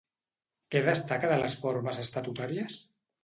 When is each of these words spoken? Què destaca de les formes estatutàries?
Què 0.75 0.81
destaca 0.87 1.29
de 1.33 1.37
les 1.43 1.57
formes 1.65 2.01
estatutàries? 2.07 2.81